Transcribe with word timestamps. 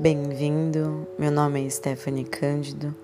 Bem-vindo, 0.00 1.06
meu 1.18 1.30
nome 1.30 1.62
é 1.62 1.68
Stephanie 1.68 2.24
Cândido, 2.24 2.96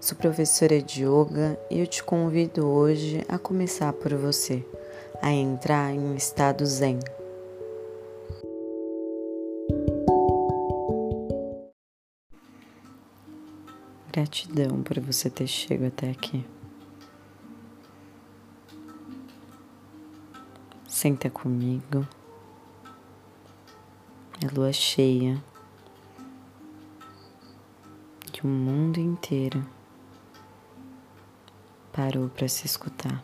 sou 0.00 0.16
professora 0.16 0.80
de 0.80 1.04
yoga 1.04 1.60
e 1.70 1.78
eu 1.78 1.86
te 1.86 2.02
convido 2.02 2.66
hoje 2.66 3.22
a 3.28 3.38
começar 3.38 3.92
por 3.92 4.14
você, 4.14 4.64
a 5.20 5.30
entrar 5.30 5.92
em 5.92 5.98
um 5.98 6.14
estado 6.16 6.64
zen. 6.64 7.00
Gratidão 14.10 14.82
por 14.82 14.98
você 15.00 15.28
ter 15.28 15.46
chegado 15.46 15.88
até 15.88 16.08
aqui. 16.08 16.46
Senta 20.88 21.28
comigo. 21.28 22.08
É 24.42 24.48
lua 24.50 24.72
cheia 24.72 25.38
que 28.38 28.46
o 28.46 28.48
mundo 28.48 29.00
inteiro 29.00 29.66
parou 31.92 32.28
para 32.28 32.46
se 32.46 32.66
escutar. 32.66 33.20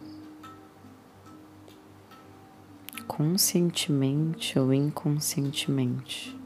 Conscientemente 3.06 4.58
ou 4.58 4.74
inconscientemente, 4.74 6.36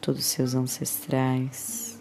todos 0.00 0.20
os 0.20 0.26
seus 0.26 0.54
ancestrais, 0.54 2.00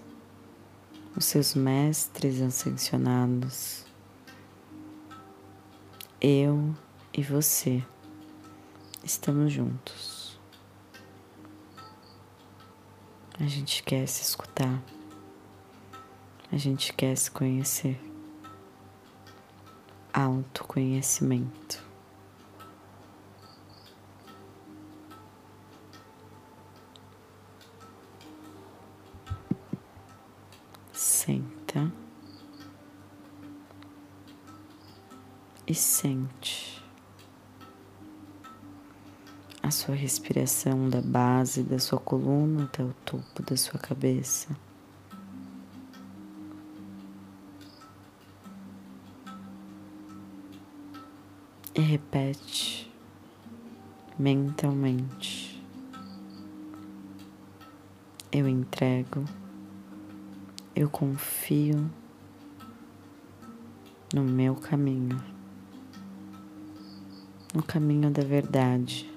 os 1.16 1.26
seus 1.26 1.56
mestres 1.56 2.40
ascensionados, 2.40 3.84
eu 6.22 6.76
e 7.12 7.24
você 7.24 7.84
estamos 9.04 9.52
juntos. 9.52 10.17
A 13.40 13.46
gente 13.46 13.84
quer 13.84 14.08
se 14.08 14.24
escutar. 14.24 14.82
A 16.52 16.58
gente 16.58 16.92
quer 16.92 17.16
se 17.16 17.30
conhecer. 17.30 18.00
Autoconhecimento. 20.12 21.86
Senta 30.92 31.92
e 35.68 35.76
sente 35.76 36.77
a 39.68 39.72
sua 39.72 39.96
respiração 39.96 40.88
da 40.88 41.02
base 41.02 41.62
da 41.62 41.78
sua 41.78 42.00
coluna 42.00 42.64
até 42.64 42.82
o 42.82 42.94
topo 43.04 43.44
da 43.44 43.58
sua 43.58 43.78
cabeça. 43.78 44.48
E 51.76 51.82
repete 51.82 52.90
mentalmente: 54.18 55.62
Eu 58.32 58.48
entrego, 58.48 59.26
eu 60.74 60.90
confio 60.90 61.92
no 64.14 64.24
meu 64.24 64.56
caminho, 64.56 65.22
no 67.54 67.62
caminho 67.62 68.10
da 68.10 68.24
verdade. 68.24 69.17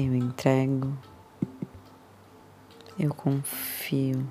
Eu 0.00 0.14
entrego, 0.14 0.96
eu 2.98 3.12
confio 3.14 4.26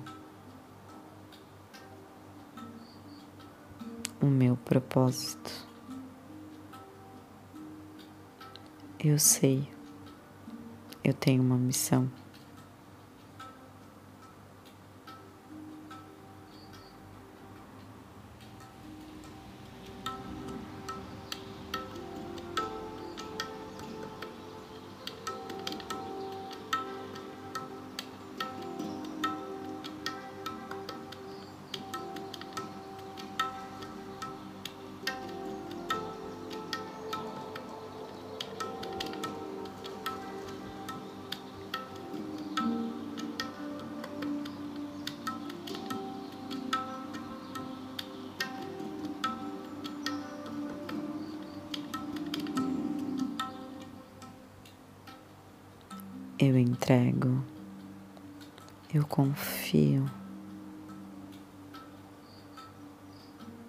o 4.20 4.26
meu 4.26 4.56
propósito. 4.56 5.68
Eu 8.98 9.16
sei, 9.16 9.68
eu 11.04 11.14
tenho 11.14 11.40
uma 11.40 11.56
missão. 11.56 12.10
Eu 56.40 56.58
entrego, 56.58 57.44
eu 58.94 59.06
confio. 59.06 60.10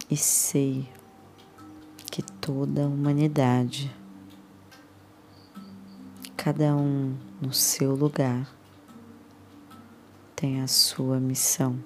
E 0.09 0.15
sei 0.15 0.89
que 2.09 2.21
toda 2.21 2.85
a 2.85 2.87
humanidade, 2.87 3.93
cada 6.37 6.73
um 6.73 7.17
no 7.41 7.53
seu 7.53 7.93
lugar, 7.93 8.49
tem 10.33 10.61
a 10.61 10.67
sua 10.67 11.19
missão. 11.19 11.77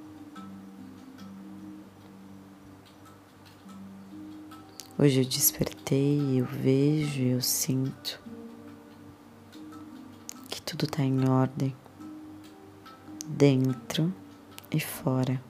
Hoje 5.00 5.22
eu 5.22 5.26
despertei, 5.26 6.40
eu 6.40 6.46
vejo, 6.46 7.24
eu 7.24 7.42
sinto 7.42 8.24
tudo 10.76 10.90
está 10.90 11.04
em 11.04 11.30
ordem, 11.30 11.74
dentro 13.26 14.14
e 14.70 14.78
fora. 14.78 15.42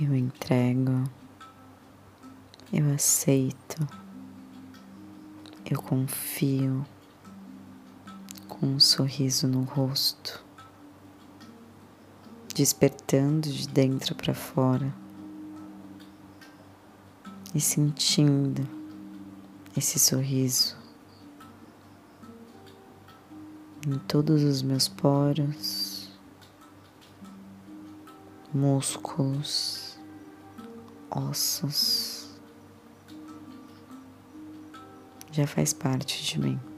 Eu 0.00 0.12
entrego, 0.12 1.04
eu 2.72 2.92
aceito, 2.92 3.86
eu 5.70 5.80
confio 5.80 6.84
com 8.48 8.66
um 8.66 8.80
sorriso 8.80 9.46
no 9.46 9.62
rosto, 9.62 10.44
despertando 12.56 13.48
de 13.48 13.68
dentro 13.68 14.16
para 14.16 14.34
fora 14.34 14.92
e 17.54 17.60
sentindo 17.60 18.66
esse 19.76 20.00
sorriso 20.00 20.76
em 23.86 23.96
todos 24.08 24.42
os 24.42 24.60
meus 24.60 24.88
poros, 24.88 26.10
músculos, 28.52 29.83
ossos. 31.14 32.28
Já 35.30 35.46
faz 35.46 35.72
parte 35.72 36.22
de 36.24 36.40
mim. 36.40 36.73